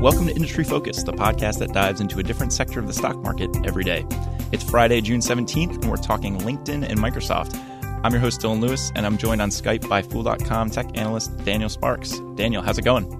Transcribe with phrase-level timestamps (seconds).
[0.00, 3.16] Welcome to Industry Focus, the podcast that dives into a different sector of the stock
[3.16, 4.06] market every day.
[4.52, 7.60] It's Friday, June 17th, and we're talking LinkedIn and Microsoft.
[8.04, 11.68] I'm your host, Dylan Lewis, and I'm joined on Skype by Fool.com tech analyst Daniel
[11.68, 12.16] Sparks.
[12.36, 13.10] Daniel, how's it going?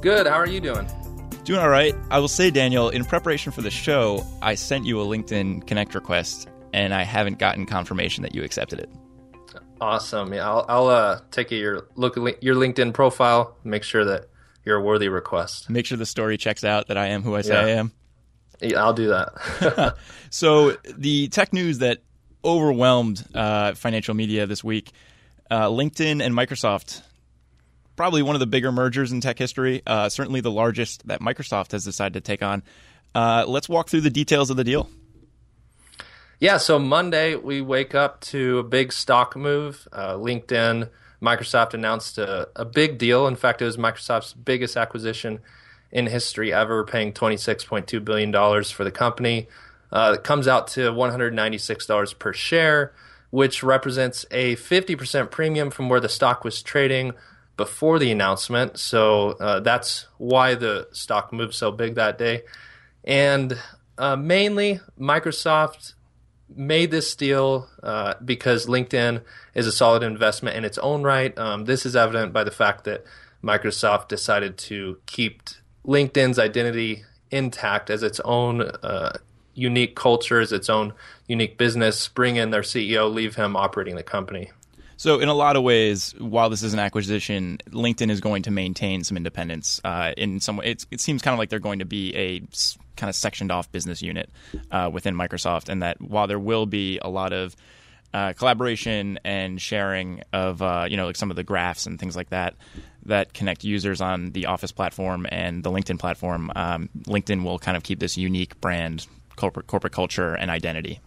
[0.00, 0.26] Good.
[0.26, 0.88] How are you doing?
[1.44, 1.94] Doing all right.
[2.10, 5.94] I will say, Daniel, in preparation for the show, I sent you a LinkedIn Connect
[5.94, 8.88] request, and I haven't gotten confirmation that you accepted it.
[9.78, 10.32] Awesome.
[10.32, 14.30] Yeah, I'll, I'll uh, take your look at your LinkedIn profile, make sure that
[14.66, 15.70] you're a worthy request.
[15.70, 17.60] Make sure the story checks out that I am who I say yeah.
[17.60, 17.92] I am.
[18.60, 19.96] Yeah, I'll do that.
[20.30, 22.02] so the tech news that
[22.44, 24.90] overwhelmed uh, financial media this week:
[25.50, 27.02] uh, LinkedIn and Microsoft.
[27.94, 29.80] Probably one of the bigger mergers in tech history.
[29.86, 32.62] Uh, certainly the largest that Microsoft has decided to take on.
[33.14, 34.90] Uh, let's walk through the details of the deal.
[36.38, 39.88] Yeah, so Monday we wake up to a big stock move.
[39.90, 40.90] Uh, LinkedIn,
[41.22, 43.26] Microsoft announced a, a, big deal.
[43.26, 45.40] In fact, it was Microsoft's biggest acquisition
[45.90, 48.32] in history ever, paying $26.2 billion
[48.64, 49.48] for the company.
[49.90, 52.92] Uh, it comes out to $196 per share,
[53.30, 57.12] which represents a 50% premium from where the stock was trading
[57.56, 58.78] before the announcement.
[58.78, 62.42] So uh, that's why the stock moved so big that day.
[63.04, 63.58] And
[63.96, 65.94] uh, mainly, Microsoft
[66.54, 69.22] made this deal uh, because LinkedIn
[69.54, 71.36] is a solid investment in its own right.
[71.38, 73.04] Um, this is evident by the fact that
[73.42, 75.42] Microsoft decided to keep
[75.86, 79.18] LinkedIn's identity intact as its own uh,
[79.54, 80.92] unique culture, as its own
[81.26, 84.50] unique business, bring in their CEO, leave him operating the company.
[84.98, 88.50] So, in a lot of ways, while this is an acquisition, LinkedIn is going to
[88.50, 89.80] maintain some independence.
[89.84, 92.40] Uh, in some way, it seems kind of like they're going to be a
[92.96, 94.30] kind of sectioned off business unit
[94.70, 97.54] uh, within Microsoft, and that while there will be a lot of
[98.14, 102.16] uh, collaboration and sharing of uh, you know like some of the graphs and things
[102.16, 102.54] like that
[103.04, 107.76] that connect users on the Office platform and the LinkedIn platform, um, LinkedIn will kind
[107.76, 109.06] of keep this unique brand,
[109.36, 111.00] corporate corporate culture, and identity.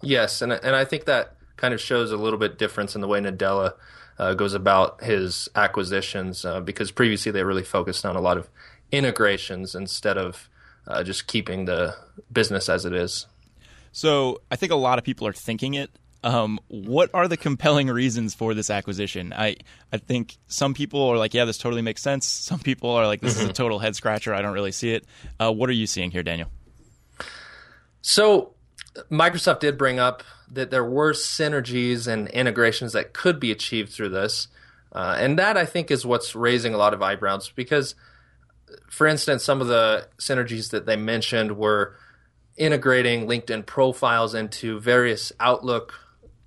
[0.00, 3.08] Yes, and and I think that kind of shows a little bit difference in the
[3.08, 3.74] way Nadella
[4.18, 8.48] uh, goes about his acquisitions uh, because previously they really focused on a lot of
[8.90, 10.48] integrations instead of
[10.86, 11.94] uh, just keeping the
[12.32, 13.26] business as it is.
[13.92, 15.90] So I think a lot of people are thinking it.
[16.24, 19.32] Um, what are the compelling reasons for this acquisition?
[19.32, 19.56] I
[19.92, 22.26] I think some people are like, yeah, this totally makes sense.
[22.26, 24.34] Some people are like, this is a total head scratcher.
[24.34, 25.04] I don't really see it.
[25.38, 26.48] Uh, what are you seeing here, Daniel?
[28.02, 28.54] So
[29.10, 34.08] Microsoft did bring up that there were synergies and integrations that could be achieved through
[34.10, 34.48] this.
[34.92, 37.94] Uh, and that I think is what's raising a lot of eyebrows because,
[38.88, 41.94] for instance, some of the synergies that they mentioned were
[42.56, 45.94] integrating LinkedIn profiles into various Outlook,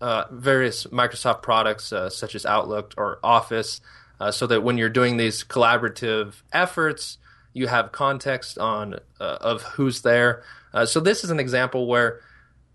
[0.01, 3.79] uh, various Microsoft products uh, such as Outlook or Office,
[4.19, 7.17] uh, so that when you're doing these collaborative efforts,
[7.53, 10.43] you have context on uh, of who's there.
[10.73, 12.21] Uh, so this is an example where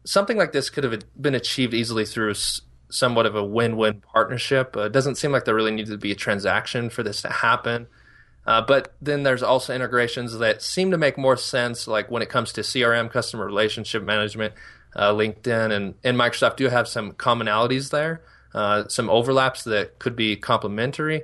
[0.06, 2.34] something like this could have been achieved easily through
[2.89, 4.77] somewhat of a win-win partnership.
[4.77, 7.28] Uh, it doesn't seem like there really needed to be a transaction for this to
[7.28, 7.87] happen.
[8.47, 12.28] Uh, but then there's also integrations that seem to make more sense, like when it
[12.28, 14.55] comes to CRM, customer relationship management.
[14.95, 18.22] Uh, LinkedIn and, and Microsoft do have some commonalities there,
[18.55, 21.22] uh, some overlaps that could be complementary.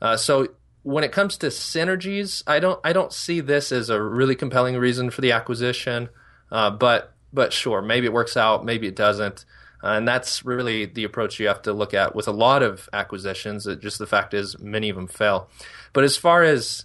[0.00, 0.48] Uh, so
[0.82, 4.76] when it comes to synergies, I don't I don't see this as a really compelling
[4.76, 6.08] reason for the acquisition.
[6.52, 9.44] Uh, but but sure, maybe it works out, maybe it doesn't.
[9.82, 12.88] Uh, and that's really the approach you have to look at with a lot of
[12.92, 13.66] acquisitions.
[13.66, 15.48] It, just the fact is, many of them fail.
[15.92, 16.84] But as far as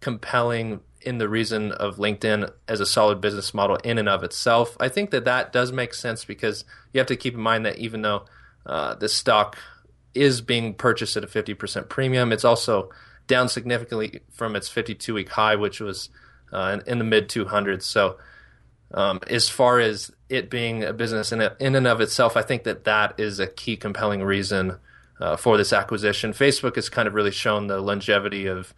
[0.00, 4.76] compelling in the reason of LinkedIn as a solid business model in and of itself,
[4.78, 7.78] I think that that does make sense because you have to keep in mind that
[7.78, 8.24] even though
[8.66, 9.56] uh, the stock
[10.14, 12.90] is being purchased at a 50% premium, it's also
[13.26, 16.10] down significantly from its 52 week high, which was
[16.52, 17.82] uh, in, in the mid 200s.
[17.82, 18.18] So
[18.94, 22.62] um, as far as it being a business in, in and of itself, I think
[22.62, 24.78] that that is a key compelling reason
[25.20, 26.32] uh, for this acquisition.
[26.32, 28.72] Facebook has kind of really shown the longevity of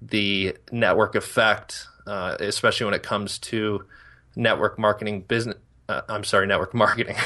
[0.00, 3.84] the network effect, uh, especially when it comes to
[4.34, 5.56] network marketing business.
[5.86, 7.16] Uh, I'm sorry, network marketing.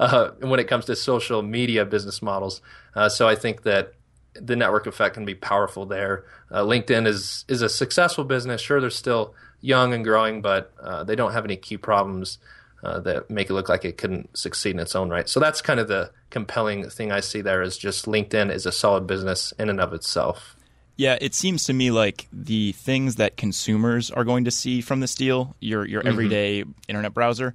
[0.00, 2.62] Uh, when it comes to social media business models,
[2.94, 3.94] uh, so I think that
[4.34, 6.24] the network effect can be powerful there.
[6.50, 8.60] Uh, LinkedIn is is a successful business.
[8.60, 12.38] Sure, there's still young and growing, but uh, they don't have any key problems
[12.82, 15.28] uh, that make it look like it couldn't succeed in its own right.
[15.28, 18.72] So that's kind of the compelling thing I see there is just LinkedIn is a
[18.72, 20.56] solid business in and of itself.
[20.96, 25.00] Yeah, it seems to me like the things that consumers are going to see from
[25.00, 26.08] this deal, your your mm-hmm.
[26.08, 27.54] everyday internet browser,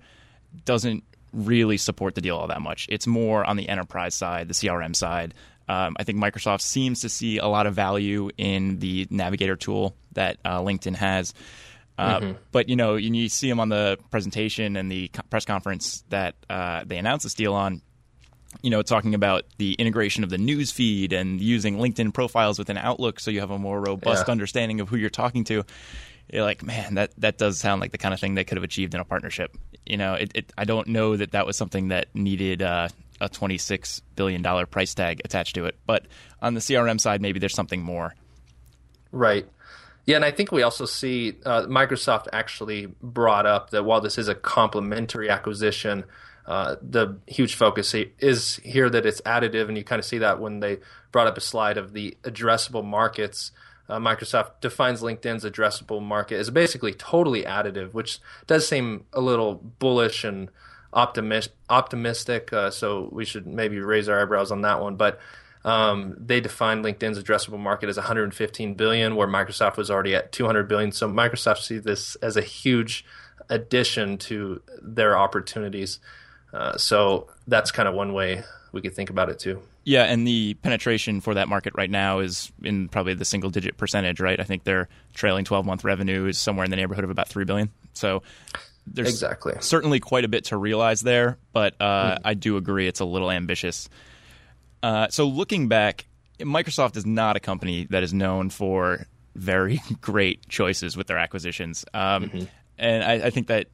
[0.65, 1.03] doesn't
[1.33, 2.87] really support the deal all that much.
[2.89, 5.33] It's more on the enterprise side, the CRM side,
[5.69, 9.95] Um, I think Microsoft seems to see a lot of value in the Navigator tool
[10.13, 11.33] that uh, LinkedIn has.
[11.97, 12.31] Uh, mm-hmm.
[12.51, 16.83] But you know, you see them on the presentation and the press conference that uh,
[16.85, 17.81] they announced this deal on.
[18.61, 22.77] You know, talking about the integration of the news feed and using LinkedIn profiles within
[22.77, 24.31] Outlook, so you have a more robust yeah.
[24.31, 25.63] understanding of who you're talking to.
[26.31, 28.63] You're like, man, that that does sound like the kind of thing they could have
[28.63, 29.55] achieved in a partnership.
[29.85, 32.87] You know, it, it, I don't know that that was something that needed uh,
[33.19, 36.05] a 26 billion dollar price tag attached to it, but
[36.41, 38.15] on the CRM side, maybe there's something more.
[39.11, 39.47] Right.
[40.07, 44.17] Yeah, and I think we also see uh, Microsoft actually brought up that while this
[44.17, 46.05] is a complementary acquisition,
[46.45, 50.39] uh, the huge focus is here that it's additive, and you kind of see that
[50.39, 50.79] when they
[51.11, 53.51] brought up a slide of the addressable markets.
[53.89, 59.55] Uh, Microsoft defines LinkedIn's addressable market as basically totally additive, which does seem a little
[59.55, 60.49] bullish and
[60.93, 62.53] optimist, optimistic.
[62.53, 64.95] Uh, so we should maybe raise our eyebrows on that one.
[64.95, 65.19] But
[65.67, 70.69] um, they defined LinkedIn's addressable market as 115 billion, where Microsoft was already at 200
[70.69, 70.93] billion.
[70.93, 73.03] So Microsoft sees this as a huge
[73.49, 75.99] addition to their opportunities.
[76.53, 79.61] Uh, so that's kind of one way we could think about it too.
[79.83, 83.75] Yeah, and the penetration for that market right now is in probably the single digit
[83.75, 84.39] percentage, right?
[84.39, 87.43] I think their trailing 12 month revenue is somewhere in the neighborhood of about 3
[87.43, 87.71] billion.
[87.91, 88.23] So
[88.85, 89.55] there's exactly.
[89.59, 92.19] certainly quite a bit to realize there, but uh, mm.
[92.23, 93.89] I do agree it's a little ambitious.
[94.83, 96.07] Uh, so looking back,
[96.39, 101.85] Microsoft is not a company that is known for very great choices with their acquisitions,
[101.93, 102.45] um, mm-hmm.
[102.77, 103.67] and I, I, think that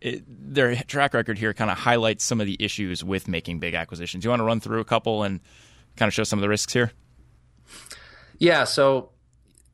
[0.00, 3.74] it, their track record here kind of highlights some of the issues with making big
[3.74, 4.22] acquisitions.
[4.22, 5.40] Do you want to run through a couple and
[5.96, 6.92] kind of show some of the risks here?
[8.38, 8.64] Yeah.
[8.64, 9.10] So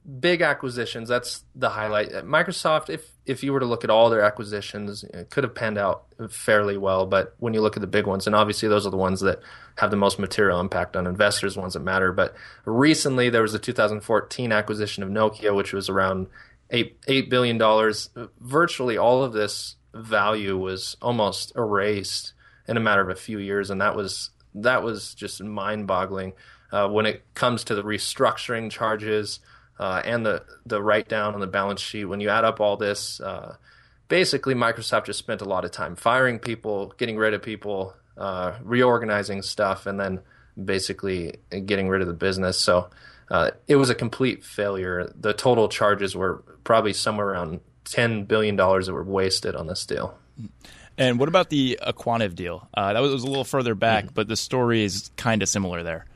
[0.07, 1.09] big acquisitions.
[1.09, 2.11] That's the highlight.
[2.25, 5.79] Microsoft, if if you were to look at all their acquisitions, it could have panned
[5.79, 7.07] out fairly well.
[7.07, 9.41] But when you look at the big ones, and obviously those are the ones that
[9.79, 12.13] have the most material impact on investors, ones that matter.
[12.13, 16.29] But recently there was a 2014 acquisition of Nokia, which was around
[16.71, 18.11] eight eight billion dollars.
[18.41, 22.33] Virtually all of this value was almost erased
[22.69, 26.33] in a matter of a few years, and that was that was just mind boggling.
[26.73, 29.39] Uh, when it comes to the restructuring charges
[29.79, 32.05] uh, and the the write down on the balance sheet.
[32.05, 33.57] When you add up all this, uh,
[34.09, 38.57] basically Microsoft just spent a lot of time firing people, getting rid of people, uh,
[38.63, 40.21] reorganizing stuff, and then
[40.63, 41.37] basically
[41.67, 42.59] getting rid of the business.
[42.59, 42.89] So
[43.31, 45.13] uh, it was a complete failure.
[45.19, 49.85] The total charges were probably somewhere around ten billion dollars that were wasted on this
[49.85, 50.17] deal.
[50.99, 52.69] And what about the aQuantive deal?
[52.73, 54.15] Uh, that was, was, a little further back, mm-hmm.
[54.15, 56.07] but the story is kind of similar there.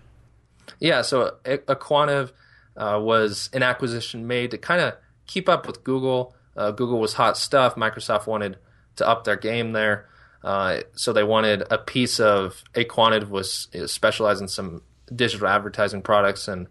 [0.79, 2.33] Yeah, so aQuantive
[2.81, 4.95] uh, was an acquisition made to kind of
[5.27, 6.35] keep up with Google.
[6.57, 7.77] Uh, Google was hot stuff.
[7.77, 8.57] Microsoft wanted
[8.97, 10.09] to up their game there.
[10.43, 14.83] Uh, so they wanted a piece of aQuantive was specialized in some
[15.15, 16.67] digital advertising products and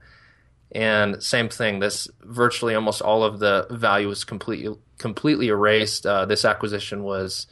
[0.71, 1.79] and same thing.
[1.79, 6.05] This virtually almost all of the value was completely completely erased.
[6.05, 7.47] Uh, this acquisition was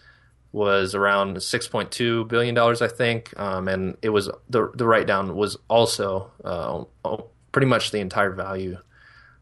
[0.52, 4.88] was around six point two billion dollars, I think, um, and it was the the
[4.88, 6.84] write down was also uh,
[7.58, 8.78] pretty much the entire value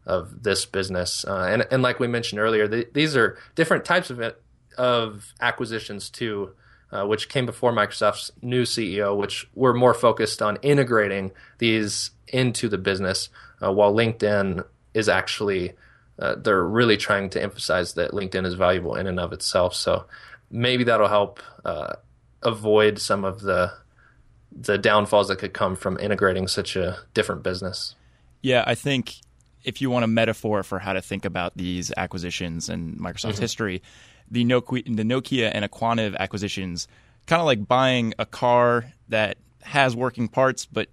[0.06, 1.22] of this business.
[1.26, 4.22] Uh, and and like we mentioned earlier, the, these are different types of
[4.78, 6.54] of acquisitions too,
[6.90, 12.70] uh, which came before Microsoft's new CEO, which were more focused on integrating these into
[12.70, 13.28] the business,
[13.62, 15.74] uh, while LinkedIn is actually
[16.18, 19.74] uh, they're really trying to emphasize that LinkedIn is valuable in and of itself.
[19.74, 20.06] So
[20.50, 21.96] maybe that'll help uh,
[22.42, 23.74] avoid some of the
[24.58, 27.94] the downfalls that could come from integrating such a different business.
[28.46, 29.16] Yeah, I think
[29.64, 33.40] if you want a metaphor for how to think about these acquisitions and Microsoft's mm-hmm.
[33.40, 33.82] history,
[34.30, 36.86] the Nokia, the Nokia and aQuantive acquisitions,
[37.26, 40.88] kind of like buying a car that has working parts, but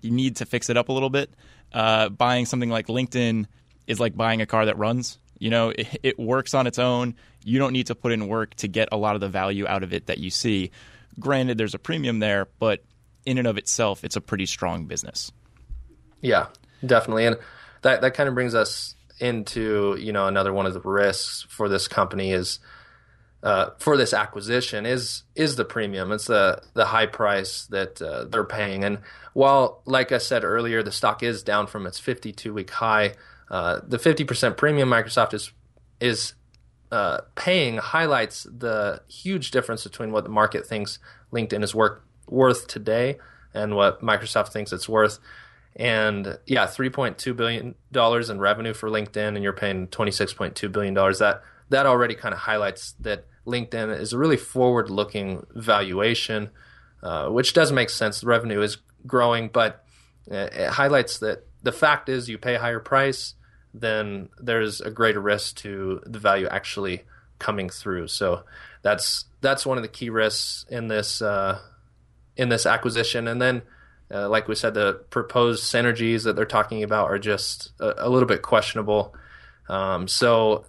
[0.00, 1.30] you need to fix it up a little bit.
[1.72, 3.46] Uh, buying something like LinkedIn
[3.86, 5.20] is like buying a car that runs.
[5.38, 7.14] You know, it, it works on its own.
[7.44, 9.84] You don't need to put in work to get a lot of the value out
[9.84, 10.72] of it that you see.
[11.20, 12.82] Granted, there's a premium there, but
[13.24, 15.30] in and of itself, it's a pretty strong business.
[16.20, 16.46] Yeah,
[16.84, 17.36] definitely, and
[17.82, 21.68] that that kind of brings us into you know another one of the risks for
[21.68, 22.58] this company is
[23.42, 26.10] uh, for this acquisition is is the premium.
[26.12, 28.82] It's the the high price that uh, they're paying.
[28.82, 28.98] And
[29.34, 33.14] while, like I said earlier, the stock is down from its 52 week high,
[33.50, 35.52] uh, the 50% premium Microsoft is
[36.00, 36.34] is
[36.90, 40.98] uh, paying highlights the huge difference between what the market thinks
[41.32, 43.18] LinkedIn is worth worth today
[43.54, 45.18] and what Microsoft thinks it's worth.
[45.76, 50.10] And yeah, three point two billion dollars in revenue for LinkedIn, and you're paying twenty
[50.10, 51.18] six point two billion dollars.
[51.18, 56.50] That that already kind of highlights that LinkedIn is a really forward looking valuation,
[57.02, 58.20] uh, which does make sense.
[58.20, 59.84] The revenue is growing, but
[60.26, 63.34] It, it highlights that the fact is you pay a higher price,
[63.72, 67.04] then there's a greater risk to the value actually
[67.38, 68.08] coming through.
[68.08, 68.44] So
[68.82, 71.60] that's that's one of the key risks in this uh,
[72.36, 73.28] in this acquisition.
[73.28, 73.62] And then,
[74.10, 78.08] uh, like we said, the proposed synergies that they're talking about are just a, a
[78.08, 79.14] little bit questionable.
[79.68, 80.64] Um, so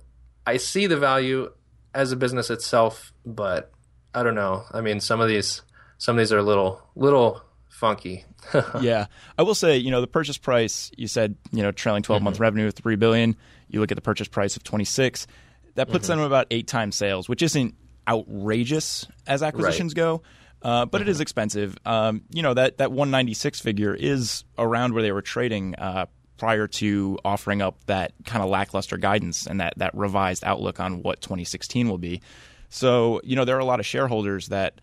[0.45, 1.51] I see the value
[1.93, 3.71] as a business itself, but
[4.13, 4.63] I don't know.
[4.71, 5.61] I mean, some of these
[5.97, 8.25] some of these are a little little funky.
[8.81, 10.91] yeah, I will say, you know, the purchase price.
[10.97, 12.43] You said, you know, trailing 12 month mm-hmm.
[12.43, 13.35] revenue of three billion.
[13.67, 15.27] You look at the purchase price of twenty six.
[15.75, 16.19] That puts mm-hmm.
[16.19, 17.75] them about eight times sales, which isn't
[18.07, 19.97] outrageous as acquisitions right.
[19.97, 20.21] go.
[20.61, 21.09] Uh, but mm-hmm.
[21.09, 21.77] it is expensive.
[21.85, 26.67] Um, you know that that 196 figure is around where they were trading uh, prior
[26.67, 31.21] to offering up that kind of lackluster guidance and that that revised outlook on what
[31.21, 32.21] 2016 will be.
[32.69, 34.81] So you know there are a lot of shareholders that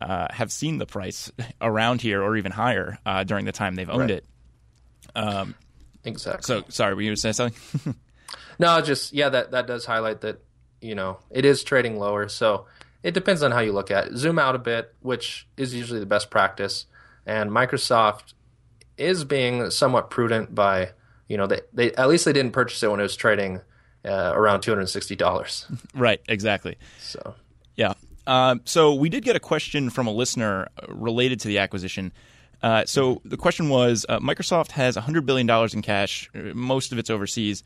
[0.00, 3.88] uh, have seen the price around here or even higher uh, during the time they've
[3.88, 4.10] owned right.
[4.10, 4.26] it.
[5.14, 5.54] Um,
[6.04, 6.42] exactly.
[6.42, 7.94] So sorry, were you saying something?
[8.58, 10.42] no, just yeah, that that does highlight that
[10.80, 12.28] you know it is trading lower.
[12.28, 12.66] So
[13.02, 14.16] it depends on how you look at it.
[14.16, 16.86] Zoom out a bit, which is usually the best practice.
[17.26, 18.34] And Microsoft
[18.96, 20.90] is being somewhat prudent by,
[21.28, 23.60] you know, they, they at least they didn't purchase it when it was trading
[24.04, 25.66] uh, around two hundred and sixty dollars.
[25.94, 26.76] Right, exactly.
[27.00, 27.34] So
[27.76, 27.94] yeah.
[28.26, 32.12] Uh, so we did get a question from a listener related to the acquisition.
[32.62, 36.92] Uh, so the question was: uh, Microsoft has hundred billion dollars in cash, uh, most
[36.92, 37.64] of it's overseas.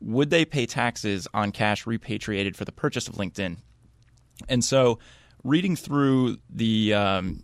[0.00, 3.56] Would they pay taxes on cash repatriated for the purchase of LinkedIn?
[4.48, 4.98] And so,
[5.42, 7.42] reading through the um,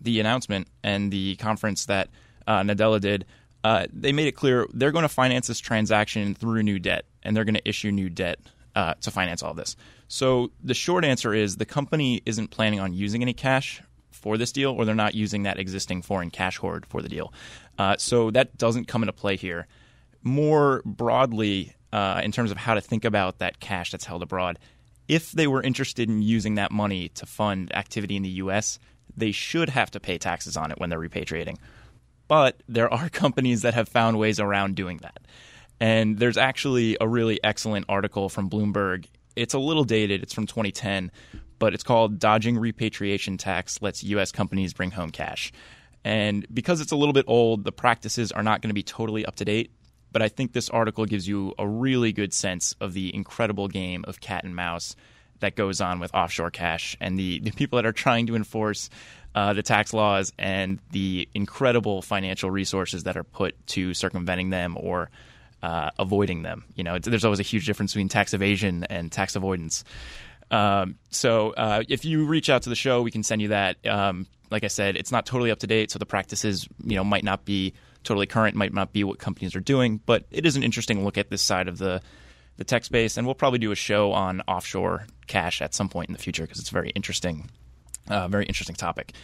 [0.00, 2.08] the announcement and the conference that
[2.46, 3.26] uh, Nadella did,
[3.64, 7.36] uh, they made it clear they're going to finance this transaction through new debt, and
[7.36, 8.38] they're going to issue new debt
[8.74, 9.76] uh, to finance all this.
[10.08, 14.52] So the short answer is the company isn't planning on using any cash for this
[14.52, 17.32] deal, or they're not using that existing foreign cash hoard for the deal.
[17.78, 19.66] Uh, so that doesn't come into play here.
[20.22, 24.58] More broadly, uh, in terms of how to think about that cash that's held abroad,
[25.10, 28.78] if they were interested in using that money to fund activity in the U.S.,
[29.16, 31.56] they should have to pay taxes on it when they're repatriating.
[32.28, 35.18] But there are companies that have found ways around doing that.
[35.80, 39.06] And there's actually a really excellent article from Bloomberg.
[39.34, 41.10] It's a little dated, it's from 2010,
[41.58, 44.30] but it's called Dodging Repatriation Tax Lets U.S.
[44.30, 45.50] Companies Bring Home Cash.
[46.04, 49.26] And because it's a little bit old, the practices are not going to be totally
[49.26, 49.72] up to date
[50.12, 54.04] but I think this article gives you a really good sense of the incredible game
[54.06, 54.96] of cat and mouse
[55.40, 58.90] that goes on with offshore cash and the, the people that are trying to enforce
[59.34, 64.76] uh, the tax laws and the incredible financial resources that are put to circumventing them
[64.78, 65.10] or
[65.62, 66.64] uh, avoiding them.
[66.74, 69.84] You know, there's always a huge difference between tax evasion and tax avoidance.
[70.50, 73.86] Um, so uh, if you reach out to the show, we can send you that.
[73.86, 77.04] Um, like I said, it's not totally up to date, so the practices you know
[77.04, 77.72] might not be
[78.04, 81.18] totally current, might not be what companies are doing, but it is an interesting look
[81.18, 82.00] at this side of the
[82.56, 86.10] the tech space, and we'll probably do a show on offshore cash at some point
[86.10, 87.48] in the future because it's very interesting,
[88.10, 89.14] uh, very interesting topic.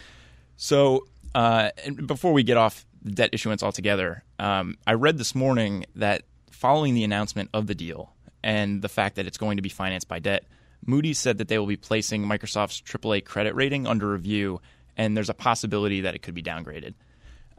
[0.55, 1.05] So,
[1.35, 1.69] uh,
[2.03, 7.03] before we get off debt issuance altogether, um, I read this morning that following the
[7.03, 8.11] announcement of the deal
[8.43, 10.45] and the fact that it's going to be financed by debt,
[10.83, 14.61] Moody's said that they will be placing Microsoft's AAA credit rating under review,
[14.95, 16.95] and there's a possibility that it could be downgraded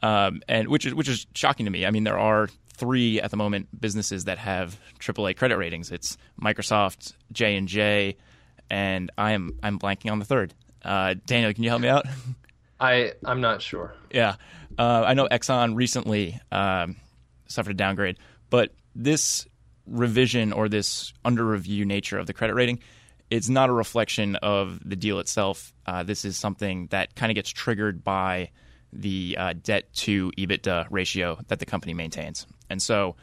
[0.02, 1.86] um, and which is which is shocking to me.
[1.86, 5.90] I mean, there are three at the moment businesses that have AAA credit ratings.
[5.90, 8.16] It's Microsoft, J and J,
[8.70, 10.54] and I am I'm blanking on the third.
[10.82, 12.06] Uh, Daniel, can you help me out?
[12.80, 13.94] I I'm not sure.
[14.12, 14.36] Yeah,
[14.78, 16.96] uh, I know Exxon recently um,
[17.46, 18.18] suffered a downgrade,
[18.50, 19.46] but this
[19.86, 22.80] revision or this under review nature of the credit rating,
[23.30, 25.72] it's not a reflection of the deal itself.
[25.86, 28.50] Uh, this is something that kind of gets triggered by
[28.92, 32.47] the uh, debt to EBITDA ratio that the company maintains.
[32.71, 33.16] And so,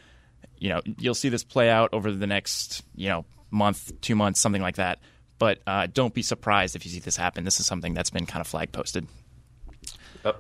[0.58, 4.40] you know, you'll see this play out over the next, you know, month, two months,
[4.40, 5.00] something like that.
[5.38, 7.44] But uh, don't be surprised if you see this happen.
[7.44, 9.08] This is something that's been kind of flag posted.
[10.24, 10.36] Oh.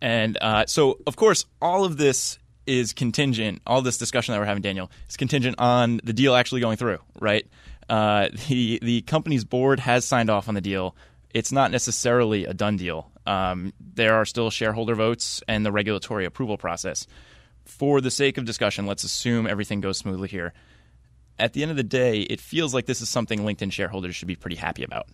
[0.00, 3.62] And uh, so, of course, all of this is contingent.
[3.66, 6.98] All this discussion that we're having, Daniel, is contingent on the deal actually going through,
[7.20, 7.46] right?
[7.88, 10.96] Uh, the the company's board has signed off on the deal.
[11.30, 13.10] It's not necessarily a done deal.
[13.26, 17.06] Um, there are still shareholder votes and the regulatory approval process.
[17.64, 20.52] For the sake of discussion, let's assume everything goes smoothly here.
[21.38, 24.28] At the end of the day, it feels like this is something LinkedIn shareholders should
[24.28, 25.08] be pretty happy about.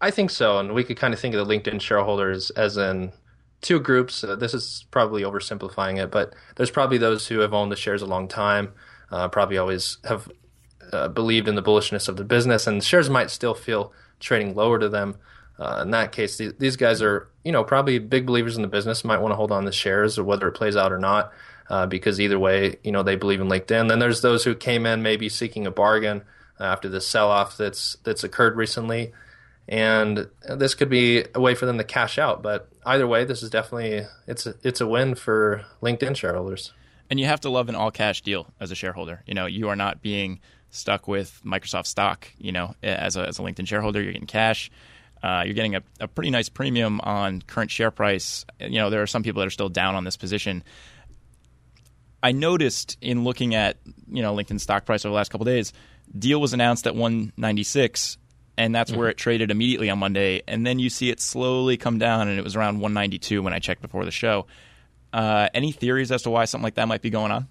[0.00, 3.12] I think so, and we could kind of think of the LinkedIn shareholders as in
[3.60, 4.24] two groups.
[4.24, 8.00] Uh, this is probably oversimplifying it, but there's probably those who have owned the shares
[8.00, 8.72] a long time,
[9.10, 10.28] uh, probably always have
[10.92, 14.78] uh, believed in the bullishness of the business, and shares might still feel trading lower
[14.78, 15.16] to them.
[15.60, 18.68] Uh, in that case, th- these guys are, you know, probably big believers in the
[18.68, 21.32] business, might want to hold on the shares or whether it plays out or not,
[21.68, 23.88] uh, because either way, you know, they believe in LinkedIn.
[23.88, 26.22] Then there's those who came in maybe seeking a bargain
[26.58, 29.12] after the sell-off that's that's occurred recently,
[29.68, 32.42] and this could be a way for them to cash out.
[32.42, 36.72] But either way, this is definitely it's a, it's a win for LinkedIn shareholders.
[37.10, 39.22] And you have to love an all-cash deal as a shareholder.
[39.26, 40.40] You know, you are not being
[40.70, 42.28] stuck with Microsoft stock.
[42.38, 44.70] You know, as a, as a LinkedIn shareholder, you're getting cash.
[45.22, 48.46] Uh, you're getting a, a, pretty nice premium on current share price.
[48.58, 50.64] You know, there are some people that are still down on this position.
[52.22, 53.76] I noticed in looking at
[54.08, 55.72] you know LinkedIn stock price over the last couple days,
[56.18, 58.18] deal was announced at 196,
[58.56, 59.00] and that's mm-hmm.
[59.00, 60.42] where it traded immediately on Monday.
[60.48, 63.58] And then you see it slowly come down, and it was around 192 when I
[63.58, 64.46] checked before the show.
[65.12, 67.48] Uh, any theories as to why something like that might be going on?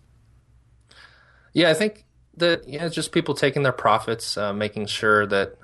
[1.53, 2.05] Yeah, I think
[2.37, 5.55] that yeah, just people taking their profits, uh, making sure that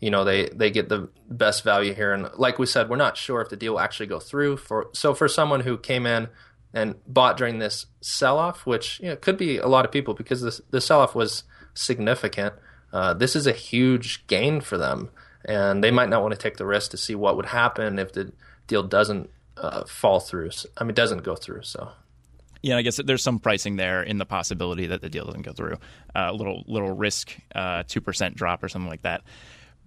[0.00, 3.16] you know they they get the best value here and like we said we're not
[3.16, 6.28] sure if the deal will actually go through for so for someone who came in
[6.72, 10.40] and bought during this sell-off which you know, could be a lot of people because
[10.42, 12.54] this the sell-off was significant
[12.92, 15.10] uh, this is a huge gain for them
[15.44, 18.12] and they might not want to take the risk to see what would happen if
[18.12, 18.32] the
[18.66, 21.90] deal doesn't uh, fall through i mean doesn't go through so
[22.62, 25.52] yeah, I guess there's some pricing there in the possibility that the deal doesn't go
[25.52, 25.78] through.
[26.14, 29.22] A uh, little little risk, uh, two uh, percent drop or something like that.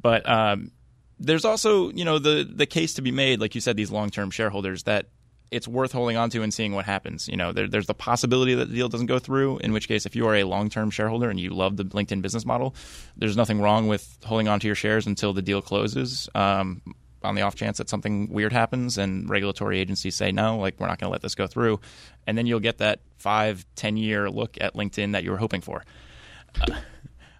[0.04, 0.72] But um,
[1.20, 4.12] there's also, you know, the the case to be made, like you said, these long
[4.12, 5.08] term shareholders that
[5.50, 7.28] it's worth holding on to and seeing what happens.
[7.28, 9.60] You know, there, there's the possibility that the deal doesn't go through.
[9.60, 12.22] In which case, if you are a long term shareholder and you love the LinkedIn
[12.22, 12.76] business model,
[13.18, 16.30] there's nothing wrong with holding on to your shares until the deal closes.
[16.36, 16.82] Um,
[17.24, 20.88] on the off chance that something weird happens and regulatory agencies say no, like we're
[20.88, 21.80] not going to let this go through,
[22.28, 25.62] and then you'll get that five, ten year look at LinkedIn that you were hoping
[25.62, 25.84] for.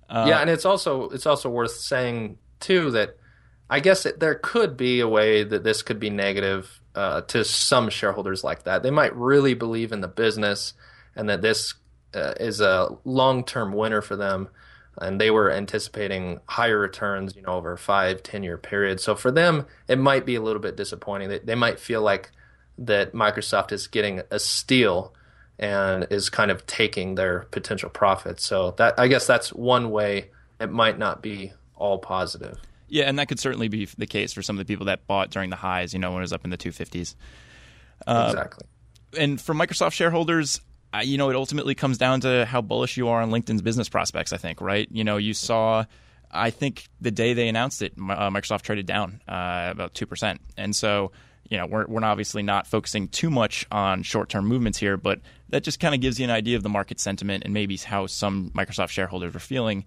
[0.10, 3.18] Uh, yeah, and it's also it's also worth saying too that
[3.70, 7.44] I guess it, there could be a way that this could be negative uh, to
[7.44, 8.84] some shareholders like that.
[8.84, 10.74] They might really believe in the business
[11.16, 11.76] and that this
[12.14, 14.50] uh, is a long term winner for them.
[15.00, 19.00] And they were anticipating higher returns, you know, over a five, ten year period.
[19.00, 21.30] So for them, it might be a little bit disappointing.
[21.30, 22.30] They, they might feel like
[22.78, 25.14] that Microsoft is getting a steal
[25.58, 28.46] and is kind of taking their potential profits.
[28.46, 32.58] So that I guess that's one way it might not be all positive.
[32.88, 35.32] Yeah, and that could certainly be the case for some of the people that bought
[35.32, 37.16] during the highs, you know, when it was up in the 250s.
[38.08, 38.68] Uh, exactly.
[39.18, 40.62] And for Microsoft shareholders,
[41.04, 44.32] you know, it ultimately comes down to how bullish you are on LinkedIn's business prospects,
[44.32, 44.88] I think, right?
[44.92, 45.86] You know, you saw,
[46.32, 50.38] I think the day they announced it, uh, Microsoft traded down uh, about 2%.
[50.58, 51.12] And so,
[51.50, 55.20] you know, we're, we're obviously not focusing too much on short term movements here, but
[55.50, 58.08] that just kind of gives you an idea of the market sentiment and maybe how
[58.08, 59.86] some Microsoft shareholders are feeling.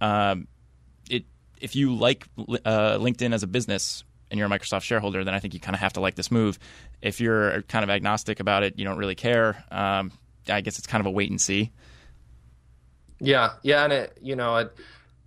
[0.00, 0.48] Um,
[1.60, 5.38] if you like uh, LinkedIn as a business and you're a Microsoft shareholder, then I
[5.38, 6.58] think you kind of have to like this move.
[7.02, 9.64] If you're kind of agnostic about it, you don't really care.
[9.70, 10.12] Um,
[10.48, 11.72] I guess it's kind of a wait and see.
[13.20, 14.76] Yeah, yeah, and it, you know, it,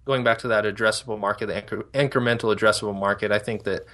[0.06, 3.86] going back to that addressable market, the incre- incremental addressable market, I think that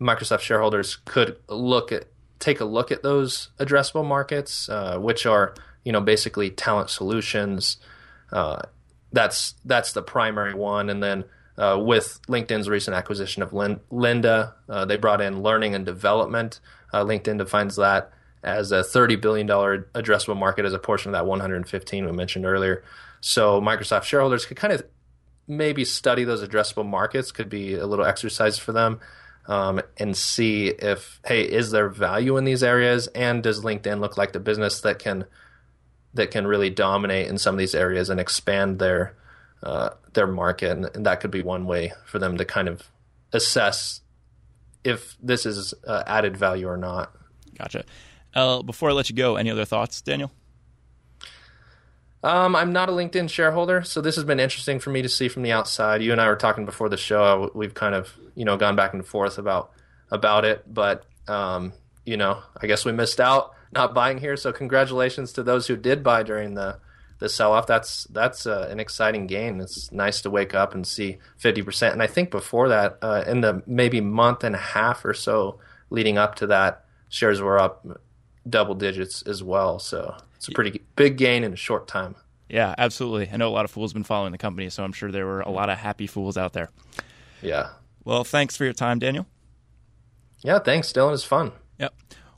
[0.00, 2.06] Microsoft shareholders could look at
[2.38, 7.78] take a look at those addressable markets, uh, which are you know basically talent solutions.
[8.32, 8.62] Uh,
[9.12, 11.24] that's that's the primary one, and then
[11.58, 14.54] uh, with LinkedIn's recent acquisition of Lynda.
[14.68, 16.60] Uh, they brought in learning and development.
[16.92, 18.10] Uh, LinkedIn defines that
[18.42, 22.82] as a $30 billion addressable market as a portion of that 115 we mentioned earlier.
[23.20, 24.84] So Microsoft shareholders could kind of
[25.46, 29.00] maybe study those addressable markets, could be a little exercise for them.
[29.48, 34.16] Um, and see if hey is there value in these areas and does linkedin look
[34.16, 35.24] like the business that can
[36.14, 39.16] that can really dominate in some of these areas and expand their
[39.62, 42.82] uh, their market, and, and, that could be one way for them to kind of
[43.32, 44.00] assess
[44.82, 47.14] if this is uh, added value or not.
[47.56, 47.84] Gotcha.
[48.34, 50.32] Uh, before I let you go, any other thoughts, Daniel?
[52.24, 55.28] Um, I'm not a LinkedIn shareholder, so this has been interesting for me to see
[55.28, 56.02] from the outside.
[56.02, 57.50] You and I were talking before the show.
[57.54, 59.72] We've kind of, you know, gone back and forth about
[60.10, 61.72] about it, but um,
[62.04, 64.36] you know, I guess we missed out not buying here.
[64.36, 66.78] So congratulations to those who did buy during the
[67.22, 67.66] the sell off.
[67.68, 69.60] That's that's uh, an exciting gain.
[69.60, 71.92] It's nice to wake up and see fifty percent.
[71.92, 75.60] And I think before that, uh, in the maybe month and a half or so
[75.88, 77.86] leading up to that, shares were up
[78.48, 79.78] double digits as well.
[79.78, 82.16] So it's a pretty big gain in a short time.
[82.48, 83.30] Yeah, absolutely.
[83.32, 85.24] I know a lot of fools have been following the company, so I'm sure there
[85.24, 86.70] were a lot of happy fools out there.
[87.40, 87.70] Yeah.
[88.04, 89.26] Well, thanks for your time, Daniel.
[90.40, 91.14] Yeah, thanks, Dylan.
[91.14, 91.52] It's fun.
[91.78, 91.94] Yep.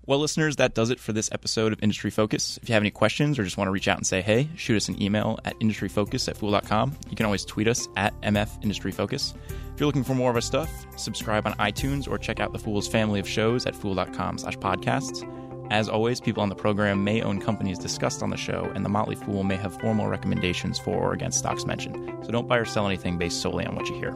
[0.06, 2.58] Well, listeners, that does it for this episode of Industry Focus.
[2.62, 4.76] If you have any questions or just want to reach out and say hey, shoot
[4.76, 6.94] us an email at industryfocus at fool.com.
[7.08, 9.32] You can always tweet us at MF Industry Focus.
[9.48, 12.58] If you're looking for more of our stuff, subscribe on iTunes or check out the
[12.58, 15.26] Fool's family of shows at fool.com slash podcasts.
[15.70, 18.90] As always, people on the program may own companies discussed on the show, and the
[18.90, 21.96] Motley Fool may have formal recommendations for or against stocks mentioned.
[22.26, 24.12] So don't buy or sell anything based solely on what you hear.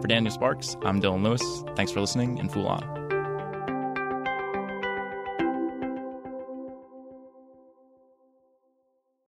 [0.00, 1.42] For Daniel Sparks, I'm Dylan Lewis.
[1.76, 3.05] Thanks for listening, and Fool on.